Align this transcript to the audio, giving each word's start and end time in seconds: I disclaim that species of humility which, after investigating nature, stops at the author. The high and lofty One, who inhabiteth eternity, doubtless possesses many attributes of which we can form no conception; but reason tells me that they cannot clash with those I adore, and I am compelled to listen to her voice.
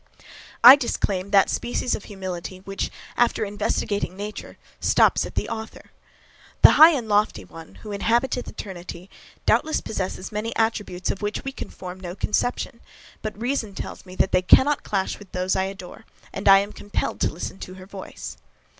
I 0.63 0.77
disclaim 0.77 1.29
that 1.29 1.47
species 1.51 1.93
of 1.93 2.05
humility 2.05 2.57
which, 2.61 2.89
after 3.15 3.45
investigating 3.45 4.17
nature, 4.17 4.57
stops 4.79 5.27
at 5.27 5.35
the 5.35 5.47
author. 5.47 5.91
The 6.63 6.71
high 6.71 6.89
and 6.93 7.07
lofty 7.07 7.45
One, 7.45 7.75
who 7.83 7.91
inhabiteth 7.91 8.47
eternity, 8.47 9.11
doubtless 9.45 9.79
possesses 9.79 10.31
many 10.31 10.55
attributes 10.55 11.11
of 11.11 11.21
which 11.21 11.43
we 11.43 11.51
can 11.51 11.69
form 11.69 11.99
no 11.99 12.15
conception; 12.15 12.79
but 13.21 13.39
reason 13.39 13.75
tells 13.75 14.03
me 14.03 14.15
that 14.15 14.31
they 14.31 14.41
cannot 14.41 14.81
clash 14.81 15.19
with 15.19 15.31
those 15.33 15.55
I 15.55 15.65
adore, 15.65 16.05
and 16.33 16.47
I 16.49 16.57
am 16.61 16.73
compelled 16.73 17.19
to 17.21 17.31
listen 17.31 17.59
to 17.59 17.75
her 17.75 17.85
voice. 17.85 18.37